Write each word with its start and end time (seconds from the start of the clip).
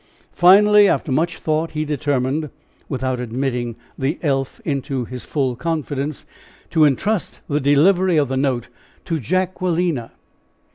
Finally, 0.33 0.87
after 0.87 1.11
much 1.11 1.37
thought, 1.37 1.73
he 1.73 1.85
determined, 1.85 2.49
without 2.89 3.19
admitting 3.19 3.75
the 3.99 4.17
elf 4.23 4.59
into 4.65 5.05
his 5.05 5.25
full 5.25 5.55
confidence, 5.55 6.25
to 6.71 6.85
entrust 6.85 7.41
the 7.47 7.59
delivery 7.59 8.17
of 8.17 8.27
the 8.27 8.35
note 8.35 8.67
to 9.05 9.19
Jacquelina. 9.19 10.11